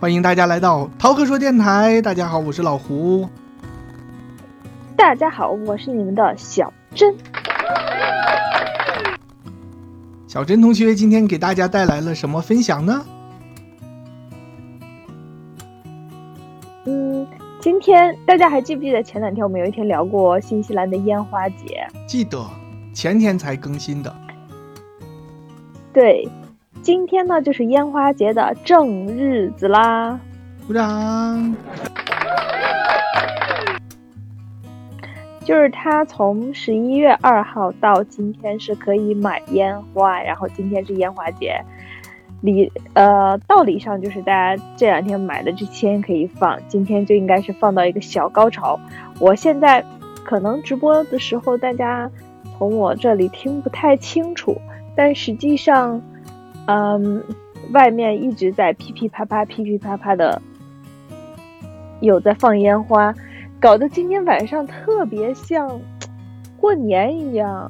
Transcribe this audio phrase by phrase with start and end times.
[0.00, 2.00] 欢迎大家来到涛哥说电台。
[2.00, 3.28] 大家好，我是老胡。
[4.96, 7.14] 大家好，我是你们的小珍。
[10.26, 13.04] 小珍同学今天给大家带来了什么分享呢？
[16.86, 17.26] 嗯，
[17.60, 21.86] 今天大家还记不记得前两天我们有一天聊过新西兰的烟花节？
[22.06, 22.42] 记得，
[22.94, 24.16] 前天才更新的。
[25.92, 26.26] 对。
[26.82, 30.18] 今天呢，就是烟花节的正日子啦！
[30.66, 31.54] 鼓掌。
[35.44, 41.62] 就是它从十一月二号到今天是可以买烟花，然后今天是烟花节，
[42.40, 48.80] 理呃道理上就是大家这两天买的这些可以放，今天就应该是放到一个小高潮。
[49.18, 49.84] 我现在
[50.24, 52.10] 可能直播的时候大家
[52.56, 54.56] 从我这里听不太清楚，
[54.96, 56.00] 但实际上。
[56.72, 57.20] 嗯，
[57.72, 60.40] 外面一直在噼噼啪啪、噼噼啪啪的，
[62.00, 63.12] 有在放烟花，
[63.60, 65.80] 搞得今天晚上特别像
[66.56, 67.68] 过年一样。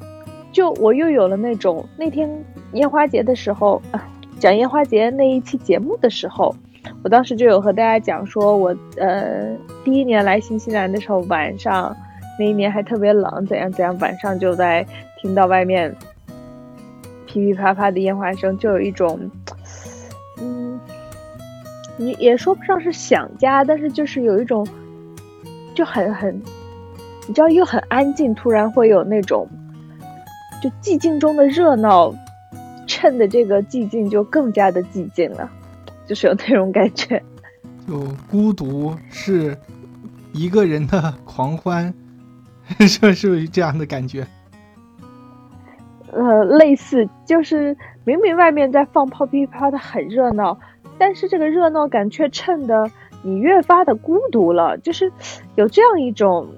[0.51, 2.29] 就我又有了那种那天
[2.73, 3.81] 烟花节的时候，
[4.37, 6.55] 讲烟花节那一期节目的时候，
[7.03, 11.95] 我当时就有和大家讲说，我呃第一年来新西兰的时候，晚上
[12.37, 14.85] 那一年还特别冷，怎样怎样，晚上就在
[15.19, 15.91] 听到外面。
[17.31, 19.17] 噼噼啪啪的烟花声，就有一种，
[20.41, 20.77] 嗯，
[21.95, 24.67] 你也说不上是想家，但是就是有一种，
[25.73, 26.35] 就很很，
[27.25, 29.47] 你知道又很安静，突然会有那种，
[30.61, 32.13] 就寂静中的热闹，
[32.85, 35.49] 衬的这个寂静就更加的寂静了，
[36.05, 37.23] 就是有那种感觉。
[37.87, 39.57] 就孤独是
[40.33, 41.93] 一个人的狂欢，
[42.85, 44.27] 是不是这样的感觉。
[46.13, 50.57] 呃，类似就是明明外面在放炮噼噼啪的很热闹，
[50.97, 52.91] 但是这个热闹感却衬得
[53.23, 55.09] 你越发的孤独了，就是
[55.55, 56.49] 有这样一种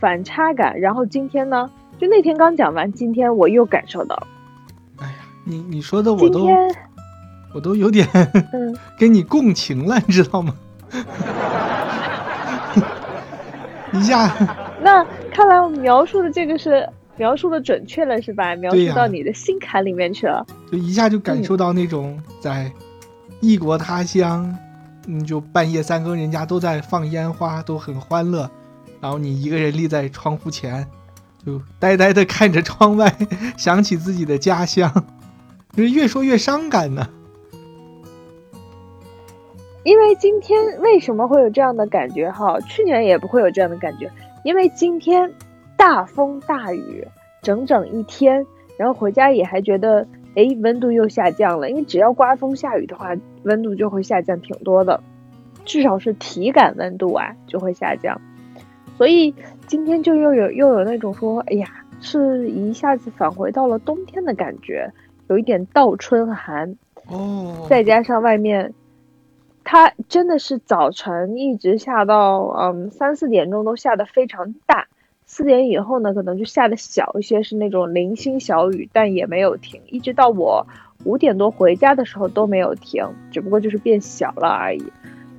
[0.00, 0.80] 反差感。
[0.80, 4.26] 然后今天呢，就那天刚讲完，今天我又感受到了。
[5.00, 5.12] 哎呀，
[5.44, 6.48] 你你说的我都
[7.54, 8.08] 我都有点
[8.98, 10.54] 跟你共情了，你知道吗？
[13.92, 14.34] 一下，
[14.80, 16.88] 那看来我描述的这个是。
[17.16, 18.56] 描述的准确了是吧？
[18.56, 22.70] 描述到你的心坎里面去了，就一下就感受到那种在
[23.40, 24.52] 异国他乡，
[25.06, 28.50] 嗯，就半夜三更人家都在放烟花，都很欢乐，
[29.00, 30.84] 然后你一个人立在窗户前，
[31.46, 33.16] 就呆呆的看着窗外，
[33.56, 34.92] 想起自己的家乡，
[35.76, 37.08] 就是越说越伤感呢。
[39.84, 42.28] 因为今天为什么会有这样的感觉？
[42.30, 44.10] 哈，去年也不会有这样的感觉，
[44.42, 45.32] 因为今天。
[45.76, 47.06] 大风大雨，
[47.42, 48.46] 整整一天，
[48.76, 51.68] 然后回家也还觉得，哎，温度又下降了。
[51.70, 55.02] 因为只要刮风下雨的话，温度就会下降挺多的，
[55.64, 58.20] 至少是体感温度啊就会下降。
[58.96, 59.34] 所以
[59.66, 61.66] 今天就又有又有那种说，哎呀，
[62.00, 64.90] 是一下子返回到了冬天的感觉，
[65.28, 66.76] 有一点倒春寒。
[67.08, 67.66] 哦。
[67.68, 68.72] 再加上外面，
[69.64, 74.86] 它真的是早晨一直下到嗯三四点钟都下的非常大。
[75.26, 80.66] 四点以后呢，可能就下的小一些，是那种零星小雨，但也没有停，一直到我
[81.04, 84.84] 五点多回家的时候都没有停，只不过就是变小了而已。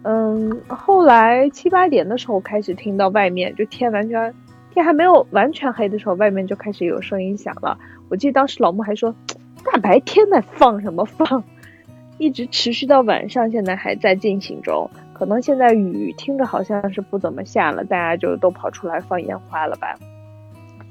[0.03, 4.33] 嗯，后来七八点的时候开始听到外面就天完全
[4.73, 7.77] 天还没有完全黑的时候，外面就开始有声音响了。
[8.09, 9.15] 我记得当时老穆还说，
[9.63, 11.43] 大白天的放什么放，
[12.17, 14.89] 一直持续到晚上，现在还在进行中。
[15.17, 19.95] 可能现在雨听着好像是不怎么下了，大家就都跑出来放烟花了吧？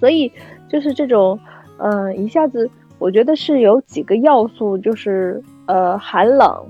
[0.01, 0.33] 所以
[0.67, 1.39] 就是这种，
[1.77, 6.67] 嗯，一下子我觉得是有几个要素，就是呃寒冷，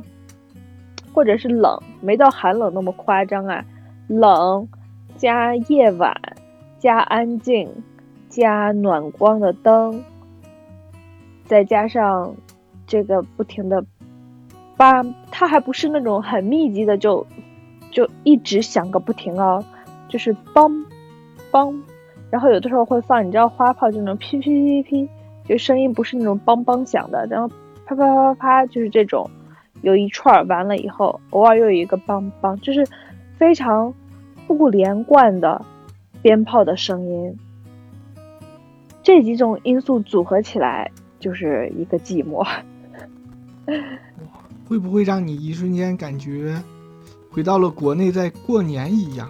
[1.13, 3.65] 或者是冷，没到寒冷那么夸张啊，
[4.09, 4.67] 冷
[5.17, 6.13] 加夜晚
[6.81, 7.71] 加安静
[8.29, 10.03] 加暖光的灯，
[11.45, 12.35] 再加上
[12.85, 13.85] 这个不停的。
[14.77, 17.25] 吧，它还不是那种很密集的，就
[17.95, 19.65] 就一直响个不停哦，
[20.09, 20.85] 就是梆
[21.53, 21.73] 梆，
[22.29, 25.09] 然后有的时候会放，你知道花炮就那种噼噼噼噼，
[25.49, 27.49] 就声音不是那种梆梆响的，然后
[27.87, 29.31] 啪啪啪啪啪，就是这种，
[29.83, 32.85] 有一串完了以后，偶尔又有一个梆梆，就是
[33.39, 33.95] 非常
[34.49, 35.65] 不连贯的
[36.21, 37.39] 鞭炮的声音，
[39.05, 42.45] 这几种因素组合起来就是一个寂寞。
[44.67, 46.61] 会不会让你一瞬间感觉
[47.35, 49.29] 回到了国内在过年一样？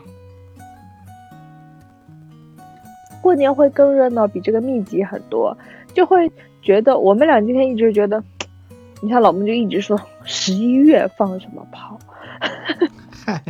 [3.23, 5.57] 过年会更热闹，比这个密集很多，
[5.95, 6.31] 就会
[6.61, 8.23] 觉得我们俩今天一直觉得，
[9.01, 11.99] 你看老孟就一直说十一月放什么炮，
[13.25, 13.43] 嗨，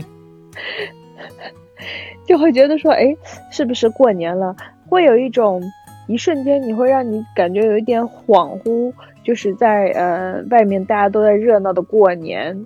[2.24, 3.16] 就会觉得说，哎，
[3.50, 4.54] 是不是过年了？
[4.88, 5.60] 会有一种
[6.06, 8.92] 一瞬间，你会让你感觉有一点恍惚，
[9.24, 12.64] 就是在呃外面大家都在热闹的过年，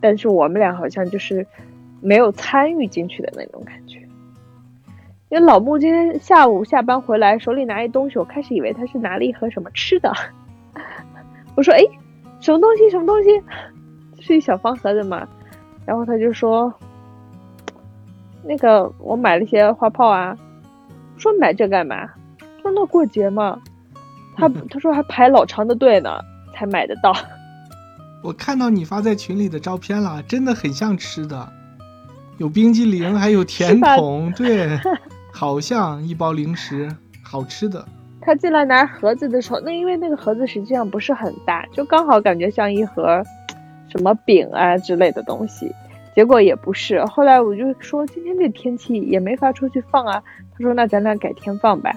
[0.00, 1.46] 但是我们俩好像就是
[2.00, 3.98] 没有参与进去的那种感觉。
[5.28, 10.12] 因为老穆今天下午下班回来，手里拿一东西，我开始以为他是拿了一盒什么吃的。
[11.54, 11.84] 我说：“哎，
[12.40, 12.90] 什么东西？
[12.90, 13.40] 什么东西？
[14.18, 15.28] 是一小方盒子嘛？”
[15.86, 16.72] 然后他就说
[18.42, 20.36] ：“那个我买了些花炮啊。”
[21.16, 22.08] 说买这干嘛？
[22.62, 23.60] 说那过节嘛。
[24.36, 26.18] 他 他说还排老长的队呢，
[26.54, 27.14] 才买得到。
[28.22, 31.52] 我看到你发在群里的照片了，真的很像吃的，
[32.38, 34.78] 有冰激凌，还有甜筒，对。
[35.32, 36.88] 好像一包零食，
[37.22, 37.86] 好吃的。
[38.20, 43.22] 他进来拿盒子的时候，那因为那个盒子实际上不是很大，就刚好感觉像一盒
[43.88, 45.72] 什么饼啊之类的东西。
[46.14, 47.02] 结果也不是。
[47.06, 50.20] 后来我就说今天这天气也没法出去放啊。
[50.52, 51.92] 他说那咱俩改天放吧。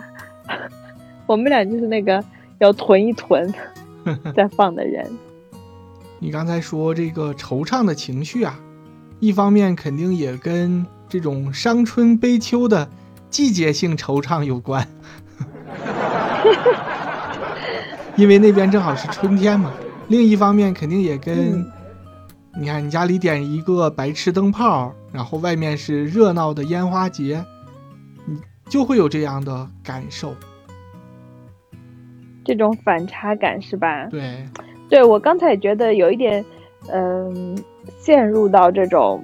[1.25, 2.23] 我们俩就是那个
[2.59, 3.51] 要囤一囤
[4.35, 5.05] 再放的人。
[6.23, 8.57] 你刚才说这个惆怅的情绪啊，
[9.19, 12.89] 一方面肯定也跟这种伤春悲秋的。
[13.29, 14.87] 季节性惆怅有关，
[18.15, 19.73] 因为那边正好是春天嘛。
[20.07, 21.65] 另一方面，肯定也跟
[22.55, 27.43] 你看你家里点一个白炽灯泡，然后外面是热闹的烟花节，
[28.27, 28.39] 你
[28.69, 30.35] 就会有这样的感受，
[32.45, 34.05] 这种反差感是吧？
[34.11, 34.45] 对，
[34.89, 36.43] 对我刚才也觉得有一点，
[36.91, 37.57] 嗯，
[37.99, 39.23] 陷入到这种。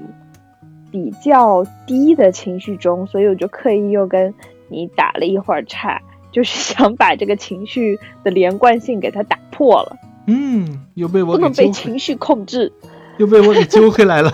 [0.91, 4.33] 比较低的情绪中，所以我就刻意又跟
[4.69, 6.01] 你打了一会儿岔，
[6.31, 9.95] 就是 想把这个情绪的连贯性给它打破了。
[10.25, 12.73] 嗯，又被我不能被情绪控制，
[13.19, 14.33] 又被我给揪回来了。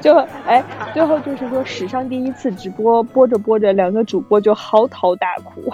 [0.00, 0.14] 就
[0.46, 0.64] 哎，
[0.94, 5.70] 最后就是说史上第一次直播，播着播着，两个主播就嚎啕大哭。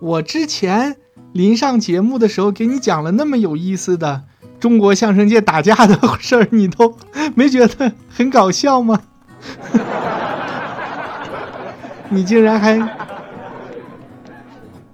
[0.00, 0.94] 我之前
[1.32, 4.24] 临上节目的时候给你讲了那么有意思的。
[4.58, 6.94] 中国相声界打架的事儿，你都
[7.34, 9.00] 没觉得很搞笑吗？
[12.10, 12.76] 你竟然还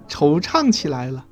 [0.07, 1.25] 惆怅起来了？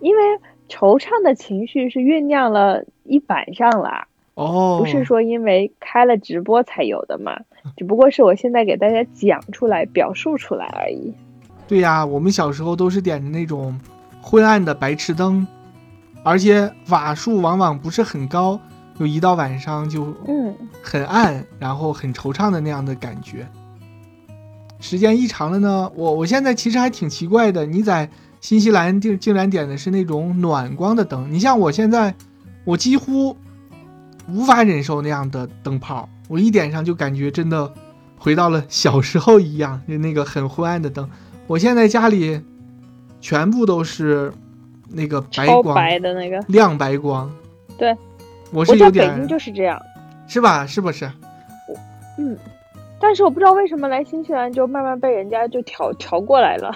[0.00, 0.22] 因为
[0.68, 7.40] 惆怅的情绪是酝酿了一晚上了，哦，不是说因为开了直播才有的嘛，
[7.78, 11.14] 只不过是我现在给大家讲出来、表述出来而已。
[11.72, 13.80] 对呀，我们小时候都是点的那种。
[14.20, 15.46] 昏暗的白炽灯，
[16.22, 18.60] 而且瓦数往往不是很高，
[18.98, 23.48] 就一到晚上就嗯很暗，然后很惆怅的那样的感觉。
[24.80, 28.10] 时间一长了呢，我我现在其实还挺奇怪的，你在
[28.42, 32.14] 新西兰竟竟然点的是那种暖光的灯，你像我现在，
[32.66, 33.34] 我几乎
[34.28, 37.72] 无法忍受那样的灯泡，我一点上就感觉真的
[38.18, 41.08] 回到了小时候一样，就那个很昏暗的灯。
[41.52, 42.40] 我现在家里。
[43.20, 44.32] 全部都是
[44.90, 47.32] 那个白光，白的那个亮白光。
[47.78, 47.96] 对，
[48.50, 49.08] 我是有点。
[49.08, 49.80] 北京就是这样，
[50.26, 50.66] 是吧？
[50.66, 51.08] 是不是？
[52.18, 52.36] 嗯，
[52.98, 56.72] 但是我不知道为什么来新西兰就慢慢被人家就调调过来了，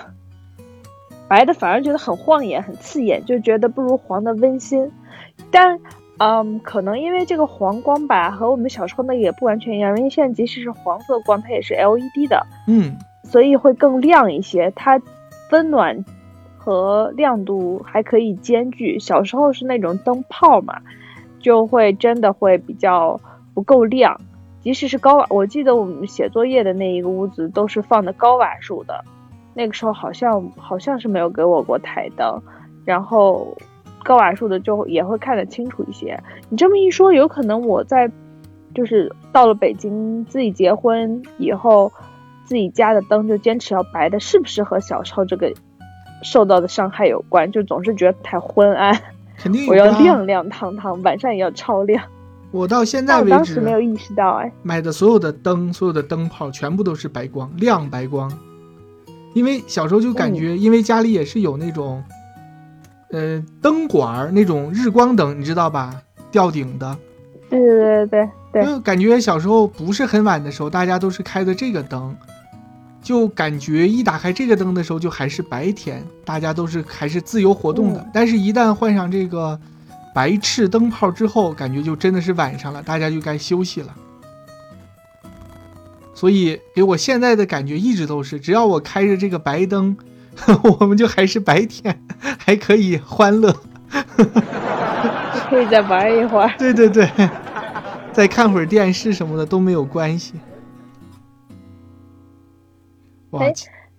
[1.26, 4.88] 白的反而觉得很晃眼、很刺眼，就觉得不如黄的温馨。
[5.50, 5.76] 但
[6.18, 12.96] 嗯，可能因为这个黄光吧，和我们小时候那个也不完全一样，因为现在即使是黄色光，它也是 LED 的，嗯，
[13.28, 15.00] 所以会更亮一些，它
[15.50, 16.04] 温暖。
[16.58, 18.98] 和亮度还可以兼具。
[18.98, 20.80] 小时候是那种灯泡嘛，
[21.38, 23.20] 就会真的会比较
[23.54, 24.20] 不够亮。
[24.62, 29.04] 即使是高瓦，我记得我们写作业的那一个屋子都是放的高瓦数的，
[29.54, 32.42] 那个时候好像好像是没有给我过台灯，
[32.84, 33.56] 然后
[34.02, 36.20] 高瓦数的就也会看得清楚一些。
[36.48, 38.10] 你这么一说，有可能我在
[38.74, 41.92] 就是到了北京自己结婚以后，
[42.46, 45.52] 自己家的灯就坚持要白的，是不是和小时候这个？
[46.22, 48.98] 受到的伤害有关，就总是觉得太昏暗。
[49.36, 52.02] 肯定我要亮亮堂堂，晚上也要超亮。
[52.52, 58.32] 我到现在为止，当时没有意识到哎，买的所有的灯，所有的灯泡全部都是白光，亮白光。
[59.34, 62.02] 因为小时候就感觉，因为家里也是有那种，
[63.10, 66.00] 呃，灯管儿那种日光灯，你知道吧？
[66.30, 66.96] 吊顶的。
[67.50, 68.28] 对对对对对。
[68.64, 72.16] 就感觉小时候不是很晚的时候，大家都是开的这个灯。
[73.02, 78.04] 就感觉一打开这个灯的时候，就还是白天，大家都是还是自由活动的。
[78.12, 79.56] 但是，一旦换上这个
[80.12, 83.94] 白炽灯泡之后，感觉就真的是晚上了，大家就该休息了。
[86.14, 89.96] 所以，给我现在的感觉一直都是，只要我开着这个白灯，
[90.80, 92.02] 我们就还是白天，
[92.38, 93.54] 还可以欢乐。
[95.48, 96.50] 可以再玩一会儿。
[96.58, 97.08] 对 对对，
[98.16, 100.32] 再看会儿电视什么的都没有关系。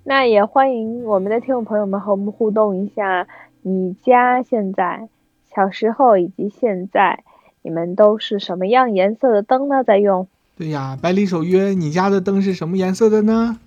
[0.03, 3.27] 那也欢迎我们的听众朋友们和我们互动一下，
[3.62, 5.07] 你家现在、
[5.55, 7.24] 小时候以及现在，
[7.62, 9.83] 你们都是什么样颜色的灯呢？
[9.83, 10.27] 在用？
[10.57, 13.59] 对呀，百里守约，你家的灯是什么颜色的呢？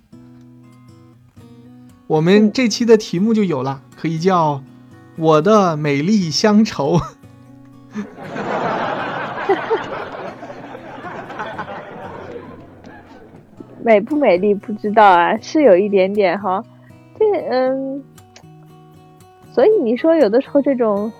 [2.07, 4.61] 我们嗯这期的题目就有了，可以叫
[5.15, 6.99] “我的美丽乡愁”。
[13.83, 16.63] 美不美丽不知道啊，是有一点点哈。
[17.19, 18.03] 这嗯，
[19.53, 21.11] 所以你说有的时候这种，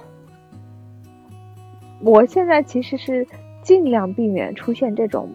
[2.01, 3.27] 我现在其实是
[3.61, 5.29] 尽量避免出现这种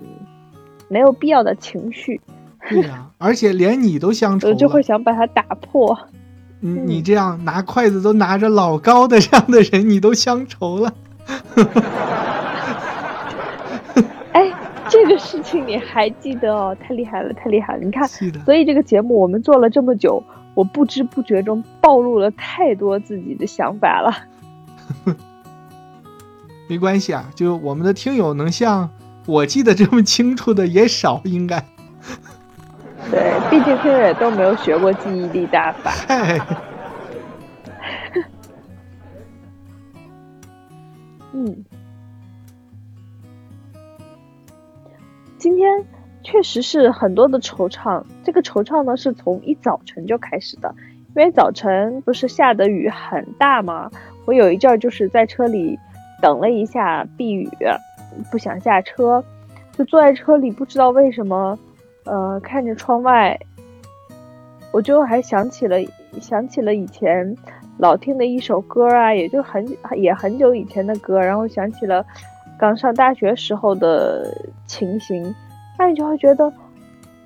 [0.88, 2.20] 没有必要的情绪，
[2.68, 4.82] 对呀，而且连你都相 愁我就会。
[4.82, 5.96] 想把它打破。
[6.60, 10.92] 你嗯你这样拿筷子都拿着老高的这样的人，你都乡愁了。
[15.06, 16.76] 哎，这个事情你还记得哦？
[16.80, 17.84] 太厉害了，太厉害了！
[17.84, 18.06] 你看，
[18.44, 20.22] 所以这个节目我们做了这么久，
[20.54, 24.12] 我不知不觉中暴露了太多自己的想法了。
[26.68, 28.90] 没关系啊，就我们的听友能像
[29.26, 31.64] 我记得这么清楚的也少，应该。
[33.08, 35.92] 对，毕竟听友也都没有学过记忆力大法。
[35.92, 36.40] 嗨，
[41.32, 41.64] 嗯，
[45.46, 45.80] 今天
[46.24, 48.02] 确实是很多的惆怅。
[48.24, 50.74] 这个惆怅呢，是从一早晨就开始的，
[51.14, 53.88] 因为早晨不是下的雨很大吗？
[54.24, 55.78] 我有一阵儿就是在车里
[56.20, 57.48] 等了一下避雨，
[58.28, 59.22] 不想下车，
[59.78, 61.56] 就坐在车里，不知道为什么，
[62.06, 63.38] 呃，看着窗外，
[64.72, 65.76] 我就还想起了
[66.20, 67.36] 想起了以前
[67.78, 72.04] 老听的一首歌啊，也就很也很久以前的歌，然后想起了
[72.58, 74.32] 刚上大学时候的
[74.66, 75.34] 情形，
[75.78, 76.52] 那你就会觉得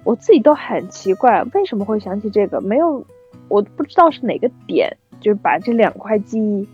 [0.05, 2.61] 我自己都很奇怪，为什么会想起这个？
[2.61, 3.05] 没有，
[3.49, 6.69] 我不知道是哪个点，就是把这两块记忆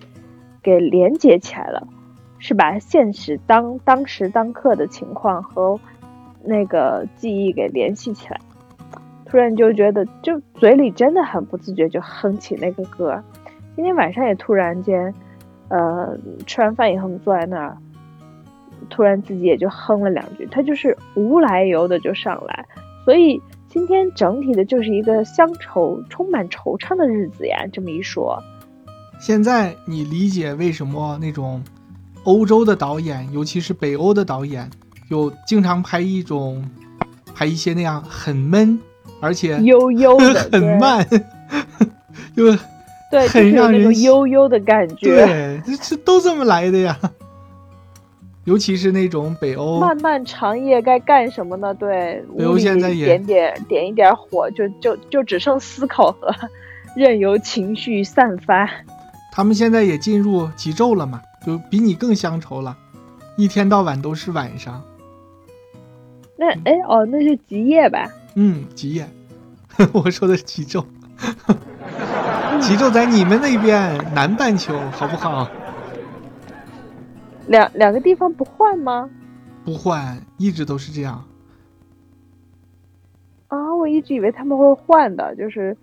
[0.62, 1.86] 给连接起来了，
[2.38, 5.78] 是把现实当当时当刻的情况和
[6.42, 8.40] 那个记忆给联系起来。
[9.28, 13.20] 突然就觉得，就嘴里真的很不自觉就哼起那个歌。
[13.74, 15.12] 今天晚上也突然间，
[15.68, 17.76] 呃，吃完饭以后我们坐在那儿，
[18.88, 22.64] 突然自己也就哼了两句，他就是无来由的就上来。
[23.04, 27.64] 所以今天整体的就是一个乡愁、充满惆怅的日子呀。
[27.72, 28.42] 这么一说，
[29.20, 31.62] 现在你理解为什么那种
[32.24, 34.68] 欧洲的导演，尤其是北欧的导演，
[35.08, 36.68] 有经常拍一种
[37.34, 38.78] 拍一些那样很闷，
[39.20, 41.06] 而且悠悠的， 很，慢，
[42.34, 42.44] 就
[43.10, 46.98] 对，就很让人喜悠悠的感觉，对，这这都这么来的呀。
[48.46, 51.74] 尤其是那种北欧，漫漫长夜该干什么呢？
[51.74, 56.32] 对，北欧现在也点点点一点火，就就就只剩思考和
[56.94, 58.70] 任由情绪散发。
[59.32, 62.76] 他们现在也进入极昼了嘛，就比你更乡愁了，
[63.36, 64.80] 一天到晚都是晚上。
[66.38, 68.08] 那哎哦，那是极夜吧？
[68.36, 69.08] 嗯，极夜，
[69.92, 70.84] 我说的是极昼，
[72.62, 75.48] 极昼在你们那边南半球，好不好？
[77.46, 79.08] 两两个地方不换吗？
[79.64, 81.24] 不换，一直都是这样。
[83.48, 85.76] 啊，我一直以为他们会换的，就是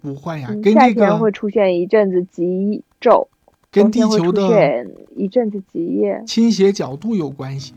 [0.00, 3.28] 不换呀，嗯跟这夏天会出现一阵子极昼，
[3.70, 4.86] 跟地球的现
[5.16, 6.22] 一阵子极夜。
[6.26, 7.74] 倾斜角度有关系。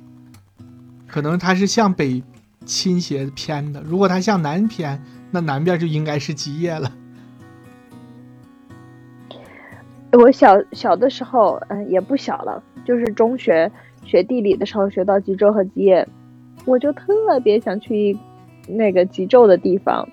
[1.07, 2.23] 可能它是向北
[2.65, 6.91] 倾斜偏的，如果它向南偏，那南边就应该是极夜了。
[10.13, 12.61] 我小小的时候，嗯，也不小了，
[12.91, 13.71] 就是中学
[14.03, 16.05] 学地理的时候学到极昼和极夜，
[16.65, 18.17] 我就特别想去
[18.67, 20.05] 那个极昼的地方，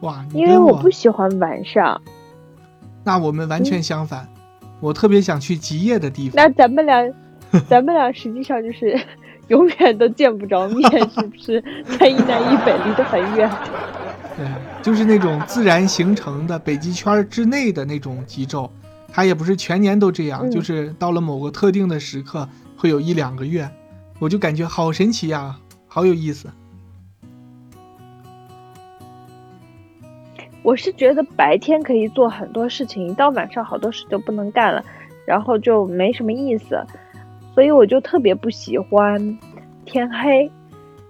[0.00, 2.00] 哇，因为我不喜欢晚上。
[3.04, 4.26] 那我们完全相反，
[4.80, 6.36] 我特别想去极夜的地方。
[6.36, 7.06] 那咱们俩，
[7.68, 8.98] 咱们俩实际上就是
[9.48, 11.62] 永远都见不着面，是不是？
[11.98, 13.50] 在一南一北，离得很远。
[14.38, 14.46] 对，
[14.80, 18.70] 就是那种自然形成的北极圈之内的那种极昼，
[19.12, 23.68] 它也不是全年都这样，嗯就是到了某个特定的时刻会有一两个月，
[24.18, 25.54] 我就感觉好神奇呀、
[25.86, 26.48] 好有意思。
[30.62, 34.82] 我是觉得白天可以做很多事情，一到晚上好多事就不能干了，
[35.26, 36.80] 然后就没什么意思，
[37.52, 39.38] 所以我就特别不喜欢
[39.84, 40.50] 天黑。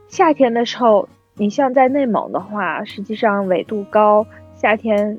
[0.08, 5.18] 夏天的时候，你像在内蒙的话，实际上纬度高，夏天，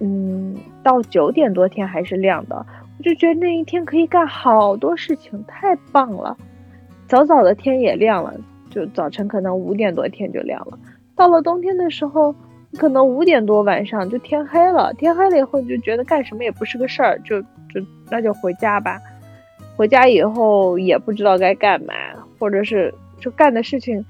[0.00, 2.64] 嗯，到九点多天还是亮的。
[2.98, 6.36] 我就觉得那一天可以干好多事情，太棒了。
[7.06, 8.34] 早早的天也亮了，
[8.70, 10.78] 就早晨可能五点多天就亮了。
[11.14, 12.34] 到了冬天的时候，
[12.76, 14.92] 可能五点多晚上就天黑了。
[14.94, 19.00] 天黑了以后，就觉得干什么也不是个事儿，就就那就回家吧。
[19.76, 21.94] 回家以后也不知道该干嘛，
[22.38, 24.04] 或者是就干的事情，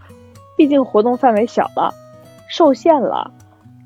[0.57, 1.93] 毕竟活动范围小了，
[2.49, 3.31] 受限了。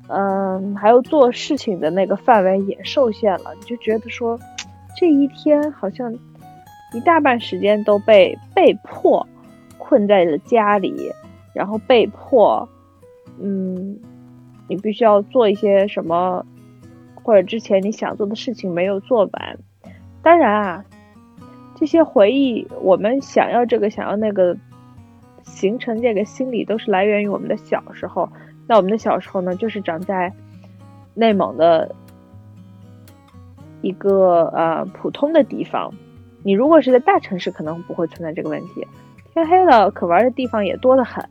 [0.09, 4.37] 嗯，还有做事情的那个范围也受限了，你就觉得说，
[4.97, 6.13] 这一天好像
[6.93, 9.25] 一大半时间都被被迫
[9.77, 11.09] 困在了家里，
[11.53, 12.67] 然后被迫，
[13.39, 13.97] 嗯，
[14.67, 16.45] 你必须要做一些什么，
[17.23, 19.57] 或者之前你想做的事情没有做完。
[20.21, 20.85] 当然啊，
[21.75, 24.55] 这些回忆，我们想要这个想要那个，
[25.43, 28.29] 形成这个心理，都是来源于我们的小时候。
[28.67, 30.31] 那我们的小时候呢，就是长在
[31.13, 31.93] 内蒙的
[33.81, 35.93] 一个呃普通的地方。
[36.43, 38.87] 你如果是在大城市，可能不会存在这个问题。
[39.33, 41.23] 天黑了，可玩的地方也多得很。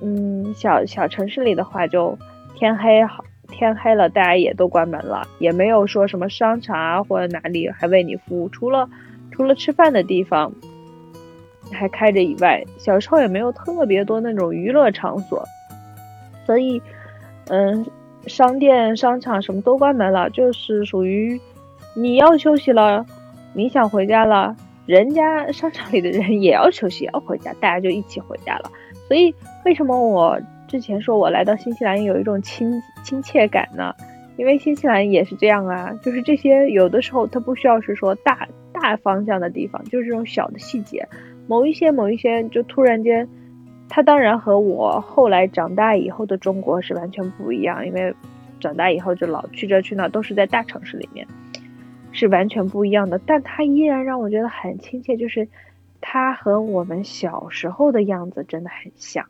[0.00, 2.18] 嗯，小小城市里的话，就
[2.54, 8.88] 天黑好，天黑了，大家也都关门了，也没有说什么商场啊或者哪里还为你服务，除了
[9.30, 10.52] 除了吃饭的地方。
[11.74, 15.44] 还开着以外，小时候也没有特别多那种娱乐场所，
[16.46, 16.80] 所以，
[17.48, 17.84] 嗯，
[18.26, 21.38] 商店、商场什么都关门了，就是属于
[21.94, 23.04] 你要休息了，
[23.52, 28.70] 你想回家了，人家商场里的人也要休息，要回家，大家就一起回家了。
[29.08, 33.94] 所以，为什么我之前说我来到新西兰有一种亲亲切感呢？
[34.36, 41.06] 因为新西兰也是这样啊，就是这些有的时候它不需要是说大大方向的地方，就是这种小的细节。
[41.46, 43.28] 某一些某一些，就突然间，
[43.88, 48.14] 他当然和我后来长大以后的中国是完全不一样，因为
[48.60, 51.26] 长大以后就老去这去那，都是在大城市里面，
[52.12, 53.18] 是完全不一样的。
[53.18, 55.46] 但他依然让我觉得很亲切，就是
[56.00, 59.26] 他和我们小时候的样子真的很像，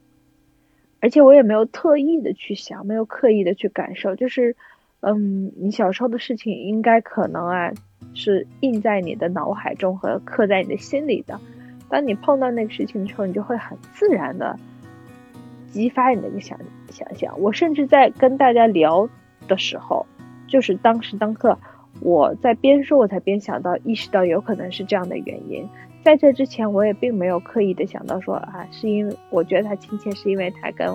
[1.01, 4.55] 而且我也没有特意的去想，没有刻意的去感受，就是，
[5.01, 7.73] 嗯，你小时候的事情应该可能啊
[8.15, 11.41] 是印在你的脑海中和刻在你的心里的。
[11.88, 14.59] 当你碰到那个事情的时候，你就会很自然的
[15.70, 16.59] 激发你的一个想
[16.90, 17.35] 想象。
[17.40, 19.09] 我甚至在跟大家聊
[19.47, 20.07] 的时候，
[20.47, 21.59] 就是当时当刻，
[22.01, 25.68] 我在边说，我才边想到，意识到有可能是这样的原因。
[26.03, 30.87] 在这之前，我也并没有刻意的想到说啊，是因为我觉得他亲切，是因为他跟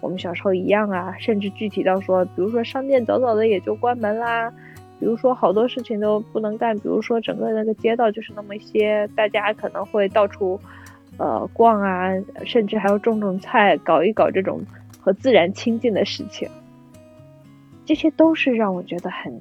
[0.00, 1.14] 我们小时候一样啊。
[1.18, 4.52] 甚至具体到说，比如说商店早早的也就关门啦。
[5.00, 10.60] 比如说好多事情都不能干，比如说整个那个街道就是那么一些，大家可能会到处，
[11.18, 12.10] 呃逛啊，
[12.44, 14.60] 甚至还要种种菜，搞一搞这种
[15.00, 16.48] 和自然亲近的事情，
[17.84, 19.40] 这些都是让我觉得很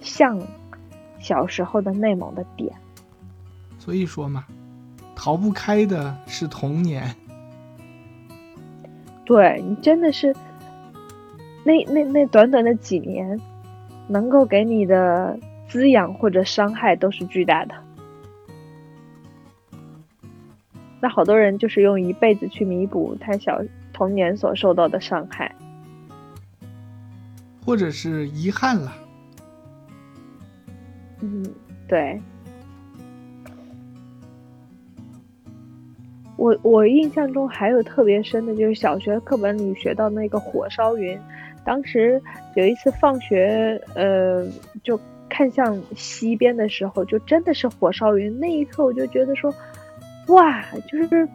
[0.00, 0.40] 像
[1.18, 2.72] 小时候的内蒙的点。
[3.78, 4.46] 所以说嘛，
[5.14, 7.14] 逃不开的是童年。
[9.26, 10.34] 对你真的是，
[11.62, 13.38] 那那那短短的几年。
[14.08, 17.74] 能够给你的滋养或者伤害都是巨大的。
[21.00, 25.54] 那好多人就是用一辈子去弥补他小童年所受到的伤害，
[27.64, 28.92] 或者是遗憾了。
[31.20, 31.44] 嗯，
[31.86, 32.20] 对。
[36.36, 41.18] 我我印象中还有特别深的就是小学课本里学到那个火烧云。
[41.68, 42.18] 当时
[42.54, 44.42] 有一次放学，呃，
[44.82, 48.40] 就看向西边的时候，就真的是火烧云。
[48.40, 49.54] 那一刻，我就觉得说，
[50.28, 51.28] 哇，就是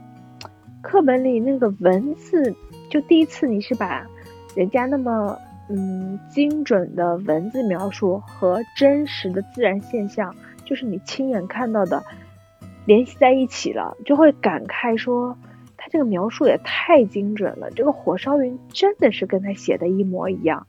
[0.81, 2.51] 课本里那个文字，
[2.89, 4.03] 就第一次你是把
[4.55, 5.37] 人家那么
[5.69, 12.03] 嗯精准的文字描述和真实的自然现象，就是你亲眼看到的
[12.87, 15.37] 联系在一起了，就会感慨说。
[15.83, 20.65] 他这个描述也太精准了，这个火烧云真的是跟他写的一模一样，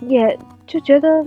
[0.00, 0.36] 也
[0.66, 1.24] 就觉得，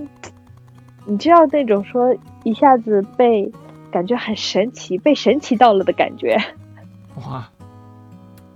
[1.06, 3.50] 你知道那种说一下子被
[3.90, 6.36] 感觉很神奇，被神奇到了的感觉。
[7.26, 7.48] 哇，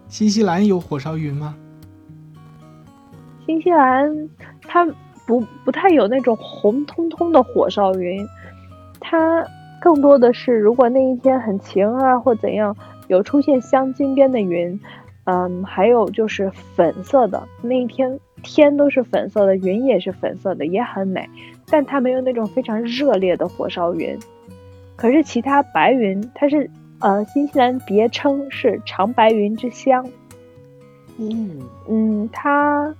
[0.07, 1.57] 新西兰有火烧云吗？
[3.47, 4.29] 新西兰
[4.61, 4.85] 它
[5.27, 8.29] 不不太有那种红彤彤的火烧云，
[9.01, 9.43] 它。
[9.81, 14.79] 更多的是，如果那一天很晴啊，或怎样，有出现镶金边的云，
[15.25, 21.29] 嗯，还有就是粉色的那一天，天都是粉色的，云也是粉色的，也很美。
[21.71, 24.19] 但它没有那种非常热烈的火烧云。
[24.97, 26.69] 可是其他白云，它是
[27.01, 30.05] 呃，新西兰别称是长白云之乡。
[31.19, 32.93] 嗯嗯，它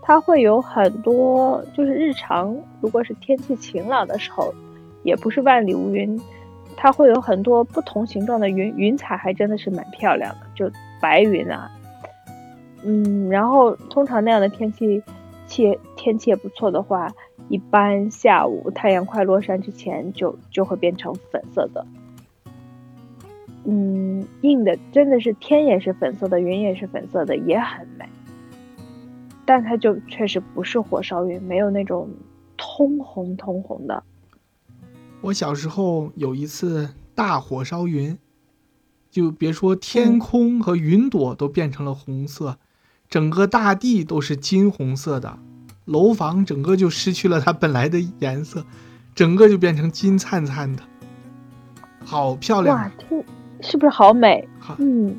[0.00, 4.54] 它会有很多，就是日常如果是天气晴朗的时候，
[5.04, 6.20] 也不是万里无云，
[6.76, 10.68] 它会有很多不同形状的云，云彩还真的是蛮漂亮的，就
[11.00, 11.70] 白云啊，
[12.82, 15.00] 嗯，然后通常那样的天气，
[15.46, 17.12] 气天气也不错的话，
[17.48, 21.86] 一般下午太阳快落山之前就就会变成粉色的。
[23.66, 28.04] 嗯，硬的真的是天也是粉色的，云也是粉色的，也很美。
[29.46, 32.08] 但它就确实不是火烧云，没有那种
[32.56, 34.02] 通红通红的。
[35.24, 38.18] 我小时候有一次大火烧云，
[39.10, 42.58] 就别说天空和云朵都变成了红色，
[43.08, 45.38] 整个大地都是金红色的，
[45.86, 48.66] 楼房整个就失去了它本来的颜色，
[49.14, 50.82] 整个就变成金灿灿的，
[52.04, 52.90] 好漂亮！
[53.62, 54.46] 是不是好美？
[54.76, 55.16] 嗯，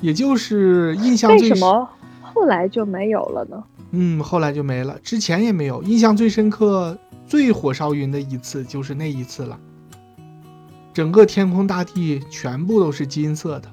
[0.00, 1.30] 也就是印象。
[1.30, 1.88] 为什么
[2.20, 3.62] 后来就没有了呢？
[3.96, 5.82] 嗯，后来就没了，之前也没有。
[5.84, 9.58] 印象最深刻、最火烧云的一次就是那一次了。
[10.92, 13.68] 整个天空大地全部都是金色的。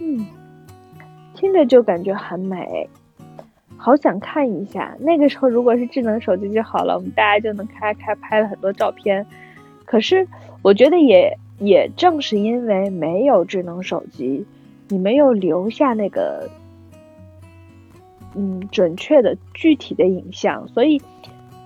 [0.00, 0.26] 嗯，
[1.34, 2.88] 听着就感觉很美，
[3.76, 4.96] 好想看一下。
[5.00, 9.26] 那个时候如果是智能手机就好了，我们大家就能开开拍了很多照片。
[9.84, 10.26] 可是，
[10.62, 14.44] 我觉得也也正是因为没有智能手机，
[14.88, 16.48] 你没有留下那个，
[18.34, 21.00] 嗯，准确的具体的影像，所以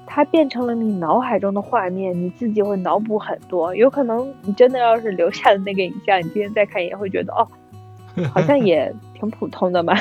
[0.07, 3.75] 它变成了你脑海中的画面，你自己会脑补很多。
[3.75, 7.47] 有可能你真的要是留下的那个影像，你今天再看也会觉得哦，
[8.33, 9.95] 好像也 挺普通的嘛。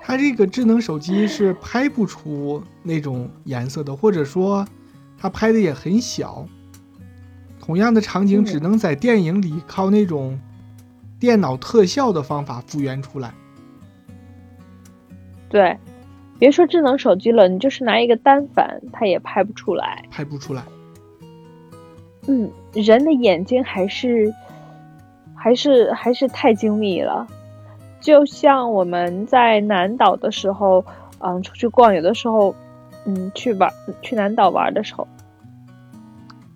[0.00, 4.64] 它这个智能手机是拍不出那种颜色的，或者说
[5.18, 6.46] 它拍的也很小。
[7.58, 10.38] 同样的场景只能在电影里靠那种
[11.18, 13.32] 电脑特效的方法复原出来。
[15.48, 15.76] 对，
[16.38, 20.04] 别说智能手机了，你就是拿一个单反，它也拍不出来。
[20.10, 20.62] 拍不出来。
[22.26, 24.34] 嗯，人的眼睛还是
[25.34, 27.26] 还是还是太精密了。
[28.00, 30.84] 就像我们在南岛的时候，
[31.20, 32.54] 嗯，出去逛，有的时候，
[33.04, 35.06] 嗯，去玩去南岛玩的时候。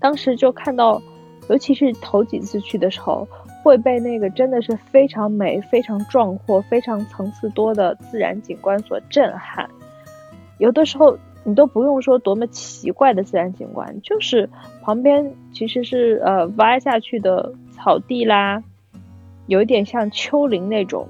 [0.00, 1.00] 当时就看到，
[1.48, 3.26] 尤其是头几次去的时候，
[3.62, 9.68] 会被那个真的是非常美、非常壮阔、非常层次多的自然景观所震撼。
[10.58, 14.48] 有的时候你都不用说多么奇怪的自然景观，就是
[14.82, 18.62] 旁边其实是呃挖下去的草地啦，
[19.46, 21.08] 有一点像丘陵那种，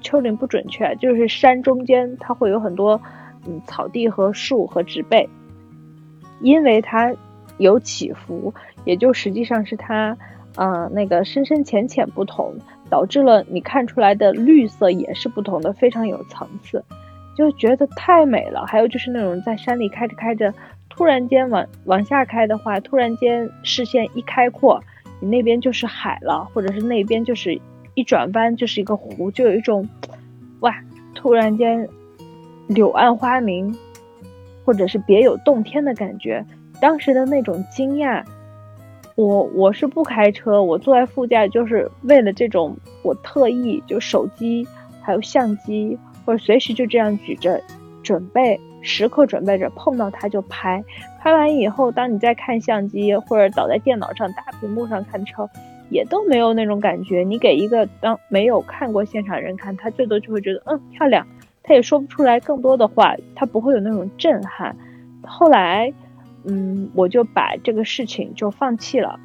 [0.00, 3.00] 丘陵不准确，就是山中间它会有很多
[3.46, 5.28] 嗯草地和树和植被，
[6.40, 7.14] 因为它。
[7.58, 10.16] 有起伏，也就实际上是它，
[10.56, 12.54] 嗯，那个深深浅浅不同，
[12.90, 16.84] 导致了你看出来的绿色也是不同的，非常有层次，
[17.36, 18.66] 就觉得太美了。
[18.66, 20.52] 还有就是那种在山里开着开着，
[20.88, 24.82] 突然间往往下开的话，突然间视线一开阔，
[25.20, 27.60] 你那边就是海了，或者是那边就是
[27.94, 29.88] 一转弯就是一个湖，就有一种，
[30.60, 30.74] 哇，
[31.14, 31.88] 突然间
[32.66, 33.76] 柳暗花明，
[34.64, 36.44] 或者是别有洞天的感觉。
[36.80, 38.24] 当时的那种惊讶，
[39.18, 44.64] 我我是不开车，我坐在副驾，就是为了这种，我特意就手机
[45.02, 47.60] 还有相机，或者随时就这样举着，
[48.00, 50.80] 准备时刻准备着碰到它就拍。
[51.18, 55.50] 拍完以后，当你再看相机或者倒在电脑上大屏幕上看车，
[55.90, 57.24] 也都没有那种感觉。
[57.24, 61.26] 你给一个当没有看过现场人看，他最多就会觉得嗯漂亮，
[61.64, 64.76] 他也说不出来更多的话，他不会有那种震撼。
[65.24, 65.92] 后来。
[66.48, 69.20] 嗯，我就把这个事情就放弃了。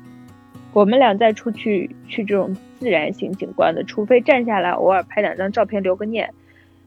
[0.74, 6.34] 我们俩再出去去这种自然型景观的，除非站下来偶尔拍两张照片留个念，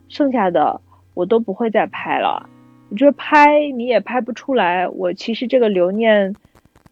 [0.09, 0.81] 剩下的
[1.15, 2.49] 我都不会再拍了。
[2.91, 4.89] 我觉得拍你也拍不出来。
[4.89, 6.35] 我其实这个留念，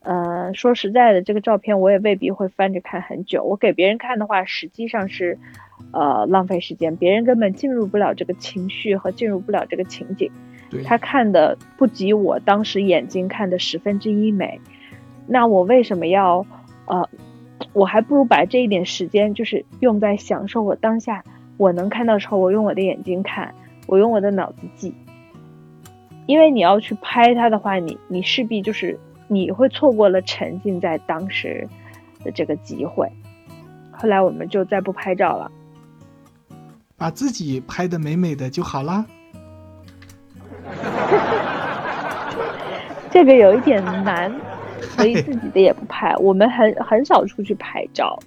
[0.02, 3.44] 嗯，说实在的，这个照片我也未必会翻着看很久。
[3.44, 5.36] 我给别人看的话，实际上是，
[5.92, 10.30] 呃，浪费时间，别人根本进入不了这个情绪和进入不了这个情景。
[10.84, 14.60] 他看的不及我当时眼睛看的十分之一美，
[15.26, 16.44] 那我为什么要，
[16.86, 17.08] 呃，
[17.72, 21.24] 我还不如把这一点时间就是用在享受我当下
[21.56, 23.54] 我能看到时候，我用我的眼睛看，
[23.86, 24.94] 我用我的脑子记。
[26.26, 28.98] 因为你要去拍它的话，你你势必就是
[29.28, 31.68] 你会错过了沉浸在当时
[32.24, 33.06] 的这个机会。
[33.92, 35.52] 后来我们就再不拍照了，
[36.96, 39.04] 把自己拍的美美的就好啦。
[43.10, 44.32] 这个有一点难，
[44.80, 46.14] 所以自己的也不拍。
[46.16, 48.18] 我们很 很少出去拍照，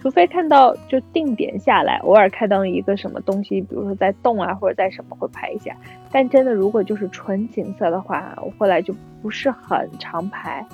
[0.00, 5.76] 除非看到就定点下来，偶尔看到一个什么东西，比如说在动啊或者在什么会拍一下。
[6.10, 10.64] 但真的如果就是纯景色的话，我后来就不是很常拍，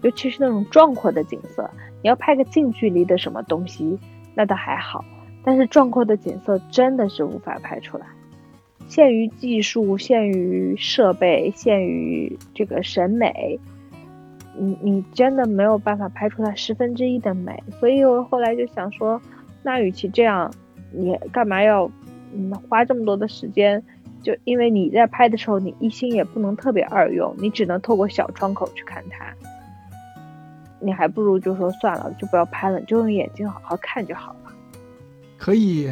[0.00, 1.68] 尤其是那种壮阔的景色，
[2.02, 3.98] 你要拍个近距离的什么东西，
[4.34, 5.04] 那倒还好。
[5.44, 8.06] 但是壮阔的景色真的是无法拍出来，
[8.88, 13.60] 限于技术，限于设备，限于这个审美。
[14.60, 19.22] 你你真的没有办法拍出它十分之一的美，所以我后来就想说，
[19.62, 20.52] 那与其这样，
[20.90, 21.88] 你干嘛要
[22.34, 23.80] 嗯花这么多的时间？
[24.20, 29.32] 就因为你在拍的时候，你一心也不能特别二用，你只能透过小窗口去看它。
[30.80, 34.52] 你还不如就说算了，就不要拍了，就用眼睛好好看就好了。
[35.36, 35.88] 可以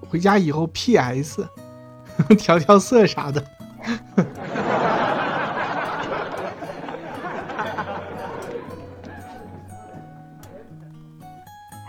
[0.00, 1.46] 回家以后 PS
[2.36, 3.42] 调调色啥的。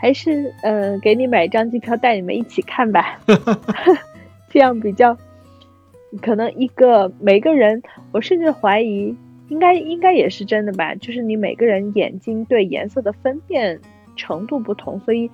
[0.01, 3.19] 还是呃，给你买一张机票，带你们一起看吧，
[4.49, 5.17] 这样比较
[6.21, 9.13] 可能一个每个人，我甚至怀疑，
[9.49, 13.77] 应该应该也是真的吧，就是你每个人眼睛对颜色的分辨
[14.15, 15.29] 程度不同，所以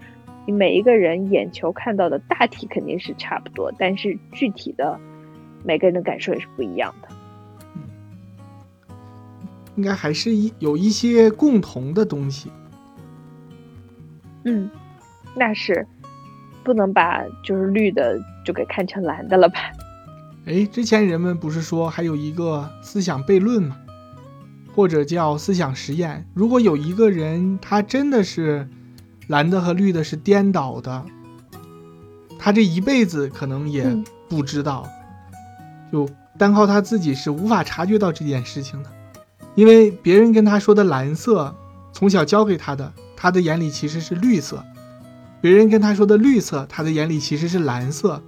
[0.46, 5.00] 你每一个人眼球看到的大体肯定是差不多，但是具体的
[5.64, 7.10] 每个人的感受也是不一样的。
[9.76, 12.50] 应该还是一有一些共同的东西。
[14.44, 14.70] 嗯，
[15.36, 15.86] 那是
[16.64, 19.60] 不能把就是绿的就给看成蓝的了吧？
[20.46, 23.76] 哎，之前人们不是说还有一个思想悖论吗？
[24.76, 26.26] 或者叫思想实验？
[26.34, 28.70] 如果有一个人他真的是
[29.28, 31.04] 蓝的和绿的是颠倒的，
[32.38, 33.86] 他这一辈子可能也
[34.30, 34.88] 不知道，
[35.92, 36.08] 就
[36.38, 38.90] 单靠他自己是无法察觉到这件事情的，
[39.56, 41.56] 因为别人跟他说的蓝色，
[41.92, 42.92] 从小教给他的。
[43.18, 44.64] 他的眼里其实是绿色，
[45.42, 48.22] 别人跟他说的绿色，他的眼里其实是蓝色，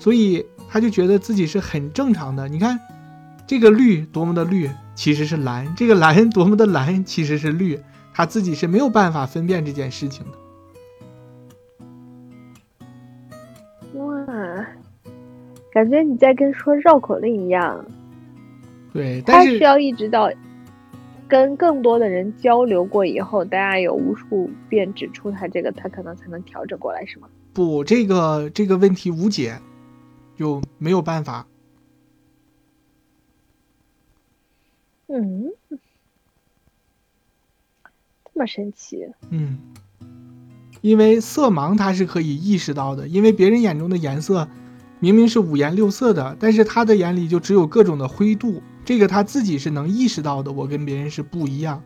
[0.00, 2.48] 所以他就觉得自己是很正常的。
[2.48, 2.80] 你看，
[3.46, 7.78] 这个绿多么的绿，其实是蓝；这个蓝多么的蓝，其实是绿。
[8.16, 10.38] 他自己是没有办法分辨这件事情的。
[13.98, 14.66] 哇，
[15.70, 17.84] 感觉你在跟说绕口令一样。
[18.90, 20.30] 对，但是需要一直到。
[21.28, 27.28] 跟更多的人交流过以后，大家有无数遍指出他这个，他可能才能调整过来，是吗？
[27.52, 29.58] 不，这个这个问题无解，
[30.36, 31.44] 就没有办法。
[35.08, 35.50] 嗯，
[38.36, 38.98] 这么神奇。
[39.30, 39.56] 嗯，
[40.82, 44.46] 因为色盲他是可以意识到的，因为别人眼中的颜色
[45.00, 48.62] 明明是五颜六色的，但是他的眼里就只有各种的灰度。
[48.84, 51.82] 这个他自己是能意识到的，我跟别人是不一样。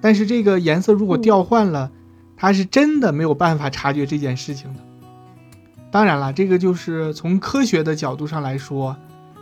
[0.00, 1.92] 但是这个颜色如果调换了，
[2.34, 4.80] 他是真的没有办法察觉这件事情的。
[5.90, 8.96] 当然了，这个就是从科学的角度上来说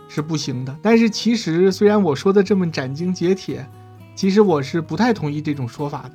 [0.09, 0.77] 是不行的。
[0.81, 3.65] 但是其实虽然我说的这么斩钉截铁，
[4.13, 6.11] 其实我是不太同意这种说法的。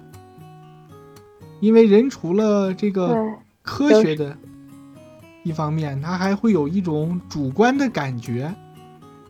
[1.61, 3.16] 因为人除了这个
[3.62, 4.37] 科学的
[5.42, 8.55] 一方面，他还会有一种主观的感觉。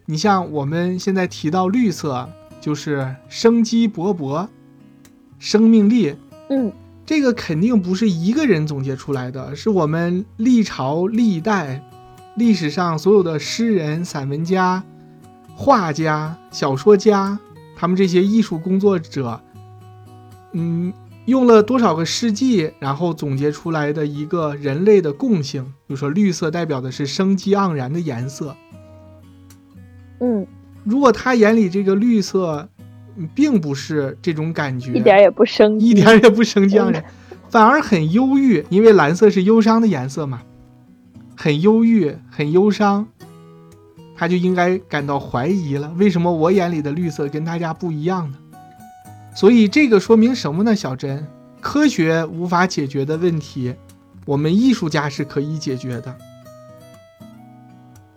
[0.07, 2.29] 你像我们现在提到绿色，
[2.61, 4.49] 就是生机勃勃、
[5.39, 6.15] 生命力。
[6.51, 6.73] 嗯，
[7.05, 11.83] 这个肯定不是一个人总结出来的，是我们历朝历代
[12.37, 14.83] 历史上所有的诗人、散文家、
[15.55, 17.39] 画家、小说家，
[17.77, 19.41] 他们这些艺术工作者，
[20.53, 20.93] 嗯，
[21.29, 25.63] 用了多少个世纪，然后总结出来的一个人类的共性。
[25.87, 28.57] 比如说，绿色代表的是生机盎然的颜色。
[30.21, 30.47] 嗯，
[30.85, 32.67] 如果他眼里这个绿色，
[33.35, 37.05] 并不是这种感觉，一点也不生，一点也不生机盎然，
[37.51, 40.41] 反而很忧郁，因为蓝色是忧伤的颜色嘛，
[41.37, 43.07] 很忧郁，很忧伤，
[44.17, 45.93] 他就应该感到怀疑了。
[45.99, 48.39] 为什么我眼里的绿色跟大家不一样呢？
[49.39, 50.75] 所以这个说明什么呢？
[50.75, 51.25] 小珍，
[51.61, 53.73] 科学无法解决的问题，
[54.27, 56.19] 我们艺术家是可以解决的。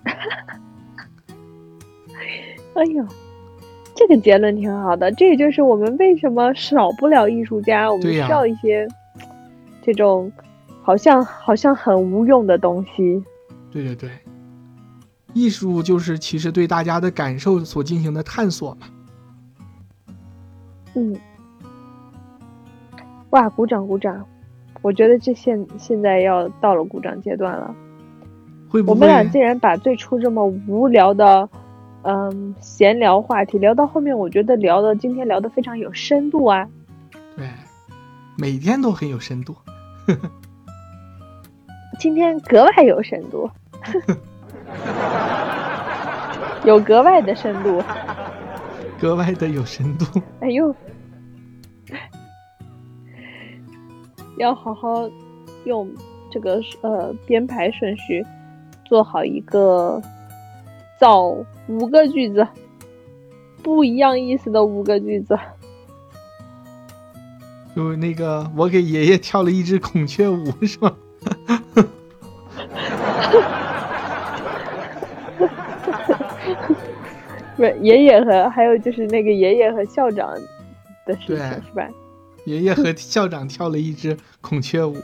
[2.73, 3.05] 哎呦，
[3.93, 5.11] 这个结论挺好的。
[5.11, 8.87] 这也就是我们为什么少不了艺术家，我们需要一些
[9.83, 10.31] 这种
[10.81, 13.23] 好像好像很无用的东西。
[13.69, 14.09] 对对对，
[15.35, 18.87] 艺术就是其实对大家的感受所进行的探索嘛。
[20.93, 21.15] 嗯，
[23.31, 24.25] 哇，鼓掌鼓掌！
[24.81, 27.73] 我觉得这现现在要到了鼓掌阶段了。
[28.69, 28.93] 会不会？
[28.93, 31.47] 我们俩竟然把最初这么无聊的。
[32.03, 36.67] 嗯，闲聊话题聊到后面，我觉得聊的今天聊的非常有深度啊。
[37.35, 37.47] 对，
[38.37, 39.55] 每天都很有深度。
[41.99, 43.47] 今天格外有深度，
[46.65, 47.83] 有格外的深度，
[49.01, 50.21] 格外的有深度。
[50.41, 50.75] 哎呦，
[54.37, 55.09] 要好好
[55.65, 55.91] 用
[56.29, 58.23] 这个呃编排顺序，
[58.85, 59.99] 做好一个
[60.99, 61.35] 造
[61.67, 62.47] 五个句子，
[63.63, 65.35] 不一样意思的五个句子。
[67.75, 70.95] 就那个，我给爷爷跳了一支孔雀舞，是吗？
[77.61, 80.33] 不是爷爷和还有就是那个爷爷和校长
[81.05, 81.87] 的事情是吧？
[82.45, 84.97] 爷爷和校长跳了一支孔雀舞。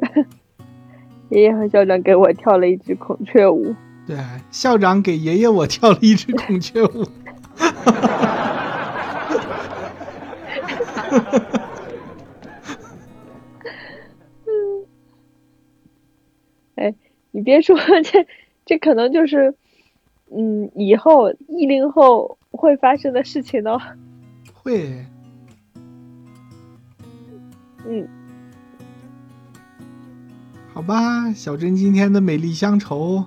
[1.30, 3.76] 爷爷和校长给我跳了一支孔雀舞。
[4.08, 4.16] 对，
[4.50, 7.06] 校长给爷爷我跳了一支孔雀舞。
[16.74, 16.92] 哎，
[17.30, 18.26] 你别说，这
[18.66, 19.54] 这可能就是，
[20.32, 23.78] 嗯，以后一零后会发生的事情呢。
[24.54, 25.04] 会。
[27.86, 28.08] 嗯。
[30.72, 33.24] 好吧，小珍今天的美丽乡愁，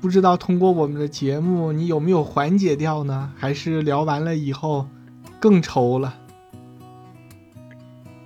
[0.00, 3.32] 不知道通过我们的节目，你有没有缓解掉呢？
[3.36, 4.86] 还是聊完了以后
[5.38, 6.14] 更愁了？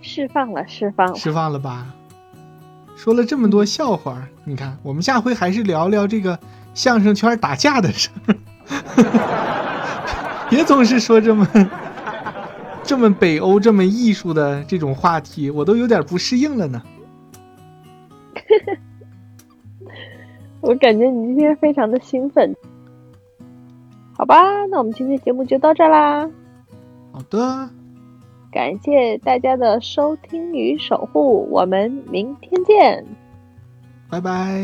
[0.00, 1.94] 释放了，释放了，释放了吧。
[2.96, 6.38] 说了这么多笑话，你看，我们下回还是聊聊这个
[6.74, 8.34] 相声圈打架的事儿。
[10.50, 11.46] 别总是说这么
[12.82, 16.82] 这么北欧、这么艺术的这种话题，我都有点不适应了呢。
[20.60, 22.54] 我感觉你今天非常的兴奋。
[24.16, 26.28] 好吧，那我们今天节目就到这啦。
[27.12, 27.68] 好的。
[28.50, 33.04] 感谢大家的收听与守护，我们明天见，
[34.08, 34.62] 拜拜。